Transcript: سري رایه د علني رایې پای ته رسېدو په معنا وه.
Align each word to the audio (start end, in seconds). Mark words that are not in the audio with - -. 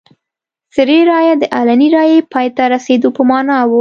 سري 0.75 0.97
رایه 1.09 1.33
د 1.41 1.43
علني 1.57 1.87
رایې 1.95 2.19
پای 2.33 2.47
ته 2.55 2.63
رسېدو 2.73 3.09
په 3.17 3.21
معنا 3.29 3.57
وه. 3.63 3.69